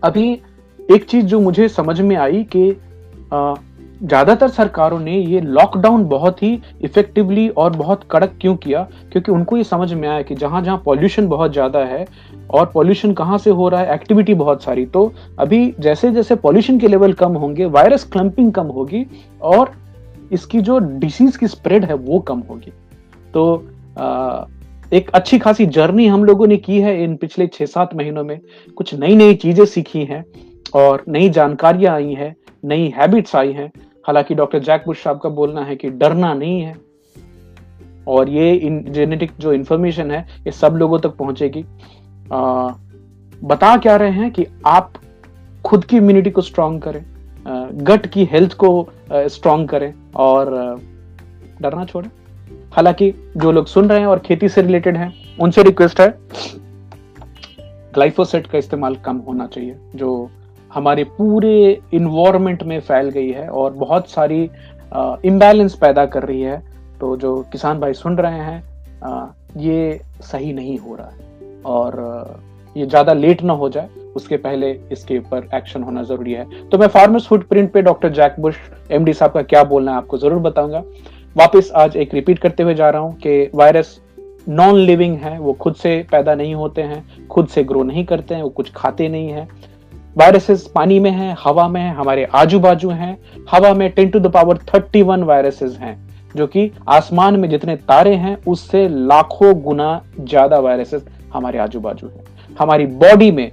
[0.03, 0.43] अभी
[0.91, 2.77] एक चीज़ जो मुझे समझ में आई कि
[4.03, 6.53] ज़्यादातर सरकारों ने ये लॉकडाउन बहुत ही
[6.85, 8.83] इफेक्टिवली और बहुत कड़क क्यों किया?
[9.13, 12.05] क्योंकि उनको ये समझ में आया कि जहाँ जहाँ पॉल्यूशन बहुत ज़्यादा है
[12.51, 16.79] और पॉल्यूशन कहाँ से हो रहा है एक्टिविटी बहुत सारी तो अभी जैसे जैसे पॉल्यूशन
[16.79, 19.05] के लेवल कम होंगे वायरस क्लम्पिंग कम होगी
[19.43, 19.71] और
[20.33, 22.73] इसकी जो डिसीज की स्प्रेड है वो कम होगी।
[23.35, 23.65] तो
[23.99, 24.45] आ,
[24.93, 28.39] एक अच्छी खासी जर्नी हम लोगों ने की है इन पिछले छह सात महीनों में।
[28.77, 30.25] कुछ नई नई चीज़ें सीखी हैं
[30.75, 32.35] और नई जानकारियाँ आई हैं
[32.65, 33.71] नई हैबिट्स आई हैं।
[34.05, 36.77] हालाँकि डॉक्टर जैक बुश साहब का बोलना है कि डरना नहीं है।
[38.09, 41.65] और ये इन जेनेटिक जो इंफॉर्मेशन है ये सब लोगों तक पहुंचेगी।
[42.33, 42.69] आ,
[43.45, 44.93] बता क्या रहे हैं कि आप
[45.65, 47.05] खुद की इम्यूनिटी को स्ट्रांग करें
[47.79, 50.51] गट की हेल्थ को स्ट्रांग करें और
[51.63, 52.11] डरना छोड़ें।
[52.73, 56.09] हालाँकि जो लोग सुन रहे हैं और खेती से रिलेटेड हैं उनसे रिक्वेस्ट है
[57.95, 60.31] ग्लाइफोसेट का इस्तेमाल कम होना चाहिए जो
[60.73, 64.43] हमारे पूरे इन्वायरमेंट में फैल गई है और बहुत सारी
[65.27, 66.63] इम्बैलेंस पैदा कर रही है।
[67.01, 68.63] तो जो किसान भाई सुन रहे हैं
[69.05, 69.27] आ,
[69.59, 72.41] ये सही नहीं हो रहा है और
[72.77, 76.79] ये ज़्यादा लेट ना हो जाए। उसके पहले इसके ऊपर एक्शन होना ज़रूरी है। तो
[76.79, 78.57] मैं फार्मर्स फुटप्रिंट पे डॉक्टर जैक बुश
[78.91, 80.83] एमडी साहब का क्या बोलना है आपको ज़रूर बताऊँगा।
[81.37, 84.01] वापस आज एक रिपीट करते हुए जा रहा हूँ कि वायरस
[84.49, 88.35] नॉन लिविंग है वो खुद से पैदा नहीं होते हैं खुद से ग्रो नहीं करते
[88.35, 89.47] हैं वो कुछ खाते नहीं है।
[90.19, 93.19] वायरसेस पानी में है, हवा में है, हमारे आजू बाजू हैं।
[93.51, 97.77] हवा में ten to the power thirty one viruses हैं, जो कि आसमान में जितने
[97.77, 102.25] तारे हैं, उससे लाखों गुना ज़्यादा वायरसेस हमारे आजू बाजू है।
[102.59, 103.53] हमारी बॉडी में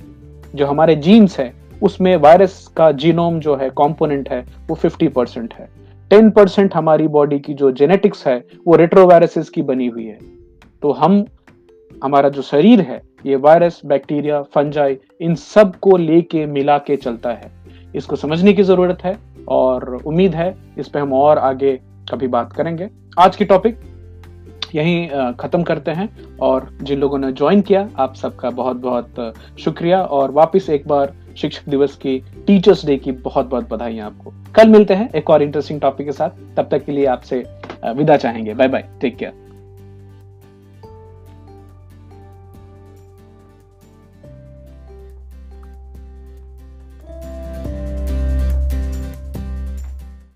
[0.56, 5.54] जो हमारे जीन्स है, उसमें वायरस का जीनोम जो है कंपोनेंट है, वो 50 परसेंट
[5.54, 5.70] है।
[6.14, 10.18] 10 परसेंट हमारी बॉडी की जो जेनेटिक्स है, वो रेट्रोवायरसेस की बनी हुई है।
[10.82, 11.26] तो हम,
[12.04, 17.52] हमारा जो शरीर है ये वायरस, बैक्टीरिया, फंजाई, इन सबको लेके, मिला के चलता है।
[17.96, 19.18] इसको समझने की ज़रूरत है
[19.50, 21.80] और उम्मीद है इस पर हम और आगे
[22.12, 23.80] कभी बात करेंगे। आज की टॉपिक
[24.76, 30.02] यहीं खत्म करते हैं और जिन लोगों ने ज्वाइन किया, आप सबका बहुत बहुत शुक्रिया
[30.02, 34.70] और वापस एक बार शिक्षक दिवस की टीचर्स डे की बहुत बहुत बधाई आपको। कल
[34.70, 37.44] मिलते हैं एक और इंटरेस्टिंग टॉपिक के साथ। तब तक के लिए आपसे
[37.88, 39.49] विदा चाहेंगे। Bye bye take care